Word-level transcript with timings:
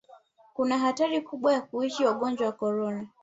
kuna 0.53 0.77
hatari 0.79 1.21
kubwa 1.21 1.53
ya 1.53 1.61
kuishi 1.61 2.05
wagonjwa 2.05 2.51
korona 2.51 3.07